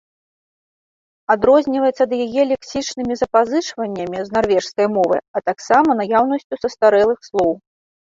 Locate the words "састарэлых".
6.65-7.19